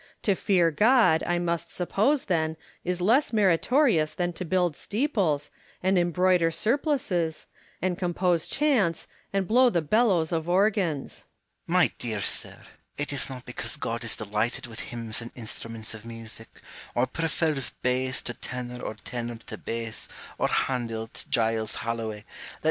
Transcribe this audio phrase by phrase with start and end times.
[0.23, 5.51] To fear God, I must suppose, then, is less meritorious than to build steeples,
[5.83, 7.45] and embroider suplices,
[7.83, 11.17] and compose chants, and blow the bellows of organs.
[11.67, 11.73] Hume.
[11.75, 12.65] My dear sir,
[12.97, 16.49] it is not because God is delighted with hymns and instruments of music,
[16.95, 20.09] or pcrfers bass to tenor or tenor to bass,
[20.39, 22.59] or Handel to Giles Halloway, that 236 IMA GINAR V CON VERSA TIONS.